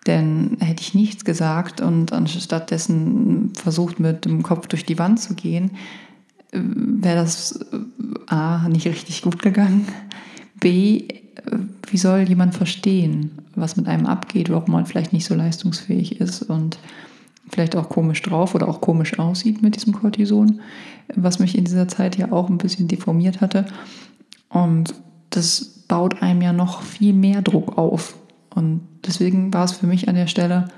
Denn 0.08 0.58
hätte 0.60 0.82
ich 0.82 0.94
nichts 0.94 1.26
gesagt 1.26 1.82
und 1.82 2.14
anstattdessen 2.14 3.52
versucht, 3.56 4.00
mit 4.00 4.26
dem 4.26 4.44
Kopf 4.44 4.68
durch 4.68 4.86
die 4.86 4.98
Wand 4.98 5.20
zu 5.20 5.36
gehen, 5.36 5.72
wäre 6.52 7.18
das 7.18 7.60
äh, 7.72 8.34
A 8.34 8.68
nicht 8.70 8.88
richtig 8.88 9.22
gut 9.22 9.42
gegangen. 9.42 9.88
B, 10.60 11.08
wie 11.88 11.98
soll 11.98 12.22
jemand 12.22 12.56
verstehen, 12.56 13.32
was 13.56 13.78
mit 13.78 13.88
einem 13.88 14.06
abgeht, 14.06 14.50
warum 14.50 14.72
man 14.72 14.86
vielleicht 14.86 15.14
nicht 15.14 15.26
so 15.26 15.36
leistungsfähig 15.36 16.20
ist 16.20 16.44
und 16.44 16.80
vielleicht 17.50 17.76
auch 17.76 17.90
komisch 17.90 18.22
drauf 18.22 18.56
oder 18.56 18.68
auch 18.68 18.82
komisch 18.82 19.18
aussieht 19.20 19.62
mit 19.62 19.76
diesem 19.76 19.94
Cortison, 19.94 20.60
was 21.16 21.40
mich 21.40 21.58
in 21.58 21.66
dieser 21.66 21.88
Zeit 21.88 22.18
ja 22.18 22.32
auch 22.32 22.50
ein 22.50 22.58
bisschen 22.58 22.88
deformiert 22.88 23.42
hatte. 23.42 23.66
Und 24.50 24.94
das 25.30 25.79
baut 25.90 26.22
einem 26.22 26.42
ja 26.42 26.54
noch 26.54 26.82
viel 26.82 27.14
mehr 27.14 27.42
Druck 27.42 27.78
auf. 27.78 28.16
Und 28.56 28.88
deswegen 29.06 29.54
war 29.54 29.66
es 29.66 29.74
für 29.74 29.88
mich 29.88 30.08
an 30.08 30.16
der 30.16 30.28
Stelle 30.28 30.70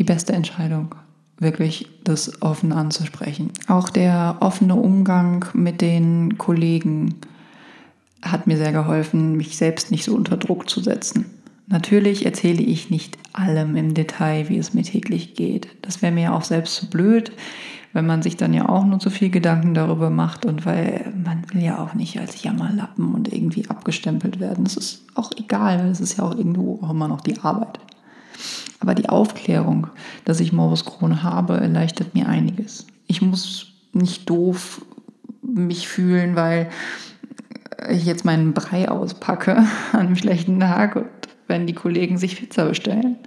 die 0.00 0.04
beste 0.04 0.32
Entscheidung, 0.32 0.96
wirklich 1.38 1.88
das 2.02 2.42
offen 2.42 2.72
anzusprechen. 2.72 3.52
Auch 3.68 3.88
der 3.88 4.38
offene 4.40 4.74
Umgang 4.74 5.44
mit 5.54 5.80
den 5.80 6.36
Kollegen 6.38 7.14
hat 8.22 8.48
mir 8.48 8.56
sehr 8.56 8.72
geholfen, 8.72 9.36
mich 9.36 9.56
selbst 9.56 9.92
nicht 9.92 10.04
so 10.04 10.14
unter 10.14 10.36
Druck 10.36 10.68
zu 10.68 10.80
setzen. 10.80 11.26
Natürlich 11.66 12.26
erzähle 12.26 12.62
ich 12.62 12.90
nicht 12.90 13.16
allem 13.32 13.76
im 13.76 13.94
Detail, 13.94 14.48
wie 14.48 14.58
es 14.58 14.74
mir 14.74 14.82
täglich 14.82 15.34
geht. 15.34 15.68
Das 15.82 16.02
wäre 16.02 16.12
mir 16.12 16.34
auch 16.34 16.42
selbst 16.42 16.74
zu 16.76 16.90
blöd, 16.90 17.32
wenn 17.94 18.06
man 18.06 18.22
sich 18.22 18.36
dann 18.36 18.52
ja 18.52 18.68
auch 18.68 18.84
nur 18.84 18.98
zu 18.98 19.08
viel 19.08 19.30
Gedanken 19.30 19.72
darüber 19.72 20.10
macht 20.10 20.44
und 20.44 20.66
weil 20.66 21.12
man 21.24 21.44
will 21.52 21.62
ja 21.62 21.78
auch 21.78 21.94
nicht 21.94 22.18
als 22.18 22.42
Jammerlappen 22.42 23.14
und 23.14 23.32
irgendwie 23.32 23.70
abgestempelt 23.70 24.40
werden. 24.40 24.64
Das 24.64 24.76
ist 24.76 25.04
auch 25.14 25.30
egal, 25.36 25.78
weil 25.78 25.90
es 25.90 26.00
ist 26.00 26.18
ja 26.18 26.24
auch 26.24 26.36
irgendwo 26.36 26.80
auch 26.82 26.90
immer 26.90 27.06
noch 27.06 27.20
die 27.20 27.38
Arbeit. 27.40 27.78
Aber 28.80 28.96
die 28.96 29.08
Aufklärung, 29.08 29.86
dass 30.24 30.40
ich 30.40 30.52
Morbus 30.52 30.84
Crohn 30.84 31.22
habe, 31.22 31.56
erleichtert 31.56 32.14
mir 32.14 32.28
einiges. 32.28 32.86
Ich 33.06 33.22
muss 33.22 33.72
nicht 33.92 34.28
doof 34.28 34.84
mich 35.40 35.86
fühlen, 35.86 36.34
weil 36.34 36.70
ich 37.88 38.04
jetzt 38.06 38.24
meinen 38.24 38.54
Brei 38.54 38.88
auspacke 38.88 39.56
an 39.92 40.00
einem 40.00 40.16
schlechten 40.16 40.58
Tag 40.58 40.96
und 40.96 41.06
wenn 41.46 41.68
die 41.68 41.74
Kollegen 41.74 42.18
sich 42.18 42.40
Pizza 42.40 42.66
bestellen. 42.66 43.18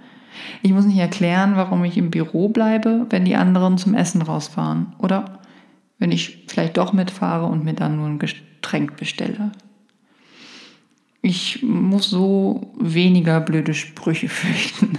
Ich 0.62 0.72
muss 0.72 0.84
nicht 0.84 0.98
erklären, 0.98 1.56
warum 1.56 1.84
ich 1.84 1.96
im 1.96 2.10
Büro 2.10 2.48
bleibe, 2.48 3.06
wenn 3.10 3.24
die 3.24 3.36
anderen 3.36 3.78
zum 3.78 3.94
Essen 3.94 4.22
rausfahren. 4.22 4.94
Oder 4.98 5.40
wenn 5.98 6.12
ich 6.12 6.44
vielleicht 6.48 6.76
doch 6.76 6.92
mitfahre 6.92 7.46
und 7.46 7.64
mir 7.64 7.74
dann 7.74 7.96
nur 7.96 8.06
ein 8.06 8.18
Getränk 8.18 8.96
bestelle. 8.96 9.52
Ich 11.20 11.62
muss 11.62 12.08
so 12.08 12.72
weniger 12.78 13.40
blöde 13.40 13.74
Sprüche 13.74 14.28
fürchten, 14.28 14.98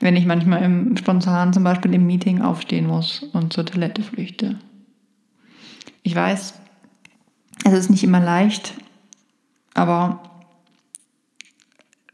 wenn 0.00 0.16
ich 0.16 0.26
manchmal 0.26 0.62
im 0.62 0.96
spontan 0.96 1.52
zum 1.52 1.64
Beispiel 1.64 1.94
im 1.94 2.06
Meeting 2.06 2.42
aufstehen 2.42 2.86
muss 2.86 3.22
und 3.32 3.52
zur 3.52 3.66
Toilette 3.66 4.02
flüchte. 4.02 4.58
Ich 6.02 6.14
weiß, 6.14 6.54
es 7.64 7.72
ist 7.72 7.90
nicht 7.90 8.04
immer 8.04 8.20
leicht, 8.20 8.74
aber 9.74 10.22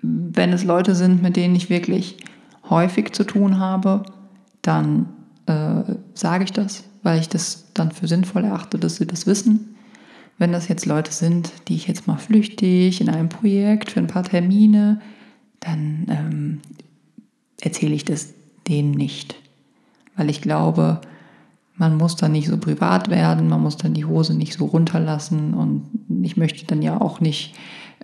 wenn 0.03 0.53
es 0.53 0.65
Leute 0.65 0.95
sind, 0.95 1.23
mit 1.23 1.37
denen 1.37 1.55
ich 1.55 1.71
wirklich 1.71 2.17
häufig 2.71 3.13
zu 3.13 3.25
tun 3.25 3.59
habe, 3.59 4.05
dann 4.63 5.09
äh, 5.47 5.83
sage 6.15 6.45
ich 6.45 6.53
das, 6.53 6.85
weil 7.03 7.21
ich 7.21 7.29
das 7.29 7.73
dann 7.75 7.91
für 7.91 8.09
sinnvoll 8.09 8.45
erachte, 8.45 8.79
dass 8.79 8.97
sie 8.97 9.07
das 9.07 9.27
wissen. 9.27 9.77
Wenn 10.39 10.53
das 10.53 10.69
jetzt 10.69 10.87
Leute 10.87 11.13
sind, 11.13 11.53
die 11.69 11.75
ich 11.75 11.87
jetzt 11.87 12.07
mal 12.07 12.17
flüchtig 12.17 13.01
in 13.01 13.11
einem 13.11 13.29
Projekt 13.29 13.91
für 13.91 14.01
ein 14.01 14.07
paar 14.07 14.25
Termine, 14.25 15.01
dann 15.61 16.07
ähm, 16.09 16.61
erzähle 17.61 17.95
ich 17.95 18.05
das 18.05 18.33
denen 18.67 18.93
nicht. 18.93 19.35
Weil 20.17 20.31
ich 20.31 20.41
glaube, 20.41 21.01
man 21.77 21.97
muss 21.97 22.17
dann 22.17 22.33
nicht 22.33 22.49
so 22.49 22.59
privat 22.59 23.11
werden, 23.11 23.49
man 23.49 23.63
muss 23.63 23.77
dann 23.77 23.95
die 23.95 24.05
Hose 24.05 24.35
nicht 24.35 24.55
so 24.55 24.67
runterlassen 24.67 25.55
und 25.55 25.87
ich 26.23 26.37
möchte 26.37 26.67
dann 26.67 26.83
ja 26.83 27.01
auch 27.01 27.21
nicht 27.21 27.55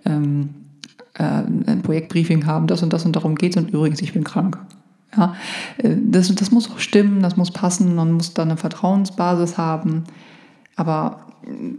ähm, 0.05 0.49
äh, 1.17 1.23
ein 1.23 1.81
Projektbriefing 1.83 2.45
haben, 2.45 2.67
das 2.67 2.83
und 2.83 2.93
das 2.93 3.05
und 3.05 3.15
darum 3.15 3.35
geht 3.35 3.55
es 3.55 3.63
und 3.63 3.71
übrigens, 3.71 4.01
ich 4.01 4.13
bin 4.13 4.23
krank. 4.23 4.57
Ja, 5.15 5.35
äh, 5.77 5.95
das, 5.99 6.33
das 6.33 6.51
muss 6.51 6.69
auch 6.69 6.79
stimmen, 6.79 7.21
das 7.21 7.37
muss 7.37 7.51
passen, 7.51 7.95
man 7.95 8.11
muss 8.11 8.33
da 8.33 8.43
eine 8.43 8.57
Vertrauensbasis 8.57 9.57
haben. 9.57 10.03
Aber 10.75 11.21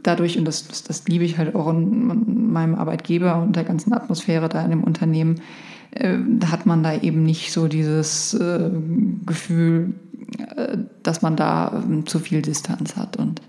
dadurch, 0.02 0.38
und 0.38 0.44
das, 0.44 0.66
das, 0.66 0.82
das 0.84 1.08
liebe 1.08 1.24
ich 1.24 1.38
halt 1.38 1.54
auch 1.54 1.68
in 1.70 2.52
meinem 2.52 2.74
Arbeitgeber 2.74 3.40
und 3.42 3.56
der 3.56 3.64
ganzen 3.64 3.92
Atmosphäre 3.92 4.48
da 4.48 4.62
in 4.64 4.70
dem 4.70 4.84
Unternehmen, 4.84 5.40
äh, 5.92 6.18
hat 6.46 6.66
man 6.66 6.82
da 6.82 6.94
eben 6.94 7.22
nicht 7.22 7.52
so 7.52 7.68
dieses 7.68 8.34
äh, 8.34 8.70
Gefühl, 9.26 9.94
äh, 10.56 10.78
dass 11.02 11.22
man 11.22 11.36
da 11.36 11.82
äh, 11.88 12.04
zu 12.04 12.18
viel 12.18 12.42
Distanz 12.42 12.96
hat 12.96 13.16
und 13.16 13.40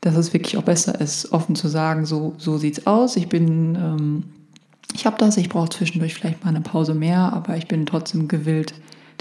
dass 0.00 0.16
es 0.16 0.32
wirklich 0.32 0.56
auch 0.56 0.62
besser 0.62 1.00
ist, 1.00 1.32
offen 1.32 1.56
zu 1.56 1.68
sagen, 1.68 2.06
so, 2.06 2.34
so 2.38 2.58
sieht 2.58 2.78
es 2.78 2.86
aus. 2.86 3.16
Ich 3.16 3.28
bin, 3.28 3.74
ähm, 3.74 4.24
ich 4.94 5.06
habe 5.06 5.16
das, 5.18 5.36
ich 5.36 5.48
brauche 5.48 5.68
zwischendurch 5.68 6.14
vielleicht 6.14 6.44
mal 6.44 6.50
eine 6.50 6.60
Pause 6.60 6.94
mehr, 6.94 7.32
aber 7.32 7.56
ich 7.56 7.68
bin 7.68 7.86
trotzdem 7.86 8.28
gewillt, 8.28 8.74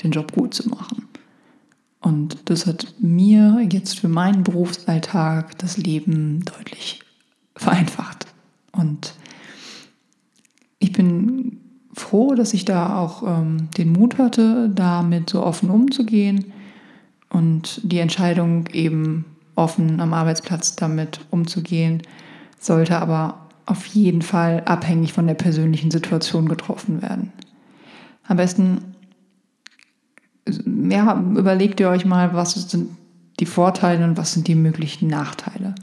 den 0.03 0.12
Job 0.12 0.31
gut 0.31 0.53
zu 0.53 0.69
machen. 0.69 1.07
Und 2.01 2.50
das 2.50 2.67
hat 2.67 2.93
mir 3.00 3.65
jetzt 3.72 4.00
für 4.00 4.07
meinen 4.07 4.43
Berufsalltag 4.43 5.57
das 5.57 5.77
Leben 5.77 6.45
deutlich 6.45 7.01
vereinfacht. 7.55 8.27
Und 8.72 9.15
ich 10.77 10.91
bin 10.91 11.60
froh, 11.93 12.36
dass 12.36 12.53
ich 12.53 12.65
da 12.65 13.00
auch 13.00 13.24
ähm, 13.24 13.69
den 13.77 13.91
Mut 13.91 14.17
hatte, 14.17 14.69
damit 14.69 15.29
so 15.29 15.43
offen 15.43 15.69
umzugehen 15.69 16.53
und 17.29 17.81
die 17.84 18.00
Entscheidung 18.00 18.67
eben 18.67 19.25
offen 19.55 20.00
am 20.00 20.13
Arbeitsplatz 20.13 20.75
damit 20.75 21.22
umzugehen, 21.31 22.03
sollte 22.60 22.98
aber 23.00 23.45
auf 23.65 23.86
jeden 23.86 24.22
Fall 24.22 24.63
abhängig 24.65 25.13
von 25.13 25.27
der 25.27 25.34
persönlichen 25.34 25.91
Situation 25.91 26.48
getroffen 26.48 27.01
werden. 27.01 27.34
Am 28.27 28.38
besten 28.38 28.95
ja, 30.89 31.19
überlegt 31.36 31.79
ihr 31.79 31.89
euch 31.89 32.05
mal, 32.05 32.34
was 32.34 32.53
sind 32.53 32.95
die 33.39 33.45
Vorteile 33.45 34.03
und 34.03 34.17
was 34.17 34.34
sind 34.34 34.48
die 34.48 34.55
möglichen 34.55 35.07
Nachteile. 35.07 35.75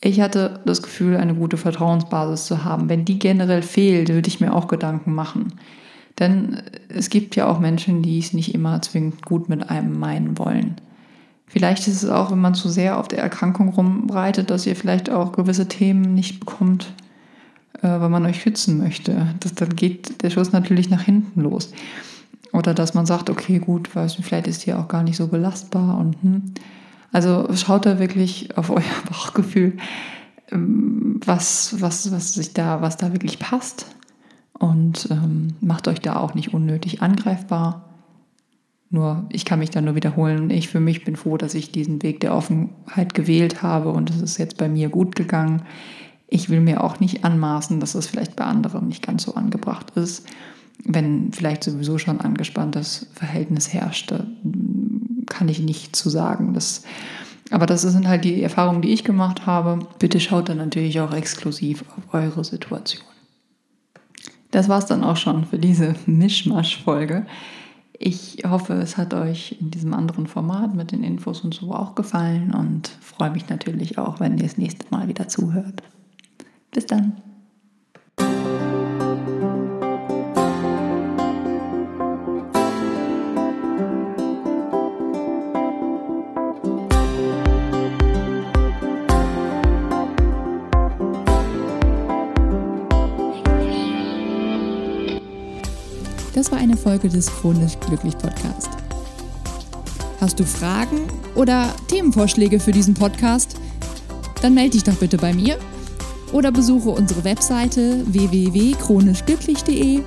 Ich 0.00 0.20
hatte 0.20 0.60
das 0.64 0.82
Gefühl, 0.82 1.16
eine 1.16 1.34
gute 1.34 1.58
Vertrauensbasis 1.58 2.46
zu 2.46 2.64
haben. 2.64 2.88
Wenn 2.88 3.04
die 3.04 3.18
generell 3.18 3.62
fehlt, 3.62 4.08
würde 4.08 4.28
ich 4.28 4.40
mir 4.40 4.54
auch 4.54 4.66
Gedanken 4.66 5.14
machen. 5.14 5.52
Denn 6.18 6.62
es 6.88 7.10
gibt 7.10 7.36
ja 7.36 7.46
auch 7.46 7.60
Menschen, 7.60 8.02
die 8.02 8.18
es 8.18 8.32
nicht 8.32 8.54
immer 8.54 8.80
zwingend 8.80 9.24
gut 9.24 9.48
mit 9.48 9.68
einem 9.68 9.98
meinen 9.98 10.38
wollen. 10.38 10.76
Vielleicht 11.50 11.88
ist 11.88 12.04
es 12.04 12.08
auch, 12.08 12.30
wenn 12.30 12.40
man 12.40 12.54
zu 12.54 12.68
sehr 12.68 12.96
auf 12.96 13.08
der 13.08 13.18
Erkrankung 13.18 13.70
rumbreitet, 13.70 14.50
dass 14.50 14.66
ihr 14.66 14.76
vielleicht 14.76 15.10
auch 15.10 15.32
gewisse 15.32 15.66
Themen 15.66 16.14
nicht 16.14 16.38
bekommt, 16.38 16.92
äh, 17.82 17.88
weil 17.88 18.08
man 18.08 18.24
euch 18.24 18.40
schützen 18.40 18.78
möchte. 18.78 19.34
Das, 19.40 19.54
dann 19.54 19.74
geht 19.74 20.22
der 20.22 20.30
Schuss 20.30 20.52
natürlich 20.52 20.90
nach 20.90 21.02
hinten 21.02 21.40
los. 21.40 21.72
Oder 22.52 22.72
dass 22.72 22.94
man 22.94 23.04
sagt, 23.04 23.30
okay, 23.30 23.58
gut, 23.58 23.94
weiß 23.94 24.16
nicht, 24.16 24.26
vielleicht 24.26 24.46
ist 24.46 24.64
die 24.64 24.74
auch 24.74 24.86
gar 24.86 25.02
nicht 25.02 25.16
so 25.16 25.26
belastbar 25.26 25.98
und 25.98 26.16
hm. 26.22 26.42
Also 27.12 27.48
schaut 27.56 27.86
da 27.86 27.98
wirklich 27.98 28.56
auf 28.56 28.70
euer 28.70 28.82
Bauchgefühl, 29.10 29.76
ähm, 30.52 31.20
was, 31.24 31.80
was, 31.80 32.12
was 32.12 32.34
sich 32.34 32.54
da, 32.54 32.80
was 32.82 32.96
da 32.96 33.12
wirklich 33.12 33.40
passt. 33.40 33.86
Und 34.52 35.08
ähm, 35.10 35.54
macht 35.60 35.88
euch 35.88 36.00
da 36.00 36.16
auch 36.16 36.34
nicht 36.34 36.52
unnötig 36.52 37.02
angreifbar. 37.02 37.89
Nur, 38.90 39.26
ich 39.30 39.44
kann 39.44 39.60
mich 39.60 39.70
da 39.70 39.80
nur 39.80 39.94
wiederholen. 39.94 40.50
Ich 40.50 40.68
für 40.68 40.80
mich 40.80 41.04
bin 41.04 41.16
froh, 41.16 41.36
dass 41.36 41.54
ich 41.54 41.70
diesen 41.70 42.02
Weg 42.02 42.20
der 42.20 42.34
Offenheit 42.34 43.14
gewählt 43.14 43.62
habe 43.62 43.90
und 43.90 44.10
es 44.10 44.20
ist 44.20 44.38
jetzt 44.38 44.56
bei 44.56 44.68
mir 44.68 44.88
gut 44.88 45.14
gegangen. 45.14 45.62
Ich 46.26 46.50
will 46.50 46.60
mir 46.60 46.82
auch 46.82 47.00
nicht 47.00 47.24
anmaßen, 47.24 47.80
dass 47.80 47.94
es 47.94 48.06
vielleicht 48.06 48.36
bei 48.36 48.44
anderen 48.44 48.88
nicht 48.88 49.06
ganz 49.06 49.22
so 49.22 49.34
angebracht 49.34 49.92
ist 49.94 50.26
wenn 50.84 51.32
vielleicht 51.32 51.64
sowieso 51.64 51.98
schon 51.98 52.20
angespanntes 52.20 53.06
Verhältnis 53.14 53.72
herrschte, 53.72 54.26
kann 55.26 55.48
ich 55.48 55.60
nicht 55.60 55.94
zu 55.94 56.10
sagen. 56.10 56.54
Das, 56.54 56.84
aber 57.50 57.66
das 57.66 57.82
sind 57.82 58.08
halt 58.08 58.24
die 58.24 58.42
Erfahrungen, 58.42 58.82
die 58.82 58.92
ich 58.92 59.04
gemacht 59.04 59.46
habe. 59.46 59.80
Bitte 59.98 60.20
schaut 60.20 60.48
dann 60.48 60.58
natürlich 60.58 61.00
auch 61.00 61.12
exklusiv 61.12 61.84
auf 61.96 62.14
eure 62.14 62.44
Situation. 62.44 63.04
Das 64.50 64.68
war 64.68 64.78
es 64.78 64.86
dann 64.86 65.04
auch 65.04 65.16
schon 65.16 65.44
für 65.44 65.58
diese 65.58 65.94
Mischmasch-Folge. 66.06 67.26
Ich 68.02 68.38
hoffe, 68.48 68.72
es 68.72 68.96
hat 68.96 69.12
euch 69.12 69.58
in 69.60 69.70
diesem 69.70 69.92
anderen 69.92 70.26
Format 70.26 70.74
mit 70.74 70.90
den 70.90 71.04
Infos 71.04 71.42
und 71.42 71.52
so 71.52 71.74
auch 71.74 71.94
gefallen 71.94 72.54
und 72.54 72.88
freue 72.88 73.30
mich 73.30 73.50
natürlich 73.50 73.98
auch, 73.98 74.20
wenn 74.20 74.38
ihr 74.38 74.44
das 74.44 74.56
nächste 74.56 74.86
Mal 74.90 75.06
wieder 75.06 75.28
zuhört. 75.28 75.82
Bis 76.70 76.86
dann. 76.86 77.20
Das 96.40 96.50
war 96.50 96.58
eine 96.58 96.78
Folge 96.78 97.10
des 97.10 97.26
Chronisch 97.26 97.78
Glücklich 97.86 98.16
Podcast. 98.16 98.70
Hast 100.22 100.40
du 100.40 100.44
Fragen 100.46 101.02
oder 101.34 101.68
Themenvorschläge 101.88 102.58
für 102.58 102.72
diesen 102.72 102.94
Podcast? 102.94 103.56
Dann 104.40 104.54
melde 104.54 104.70
dich 104.70 104.84
doch 104.84 104.94
bitte 104.94 105.18
bei 105.18 105.34
mir 105.34 105.58
oder 106.32 106.50
besuche 106.50 106.88
unsere 106.88 107.24
Webseite 107.24 108.06
www.chronischglücklich.de 108.06 110.00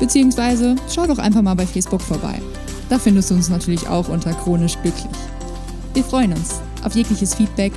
beziehungsweise 0.00 0.76
schau 0.90 1.06
doch 1.06 1.18
einfach 1.18 1.42
mal 1.42 1.56
bei 1.56 1.66
Facebook 1.66 2.00
vorbei. 2.00 2.40
Da 2.88 2.98
findest 2.98 3.30
du 3.30 3.34
uns 3.34 3.50
natürlich 3.50 3.86
auch 3.86 4.08
unter 4.08 4.32
Chronisch 4.32 4.78
Glücklich. 4.80 5.12
Wir 5.92 6.04
freuen 6.04 6.32
uns 6.32 6.62
auf 6.84 6.94
jegliches 6.94 7.34
Feedback, 7.34 7.74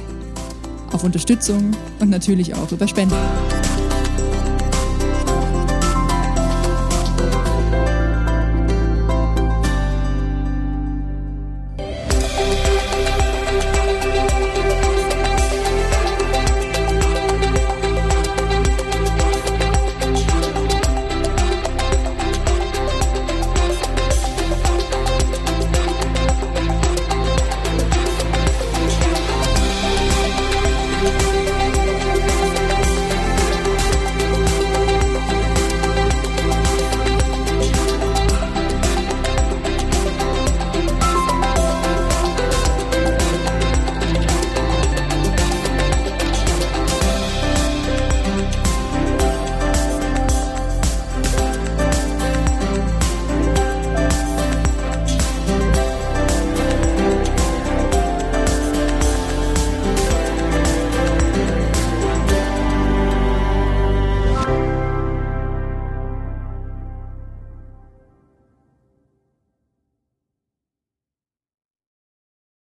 auf 0.93 1.03
Unterstützung 1.03 1.71
und 1.99 2.09
natürlich 2.09 2.55
auch 2.55 2.71
über 2.71 2.87
Spenden. 2.87 3.17